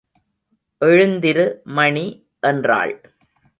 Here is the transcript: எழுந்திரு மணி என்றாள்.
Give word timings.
எழுந்திரு 0.85 1.45
மணி 1.63 2.05
என்றாள். 2.39 3.01